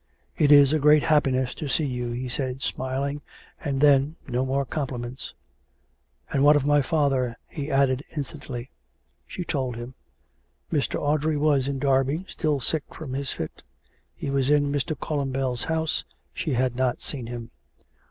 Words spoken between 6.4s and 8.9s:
what of my father?" he added instantly. COME RACK!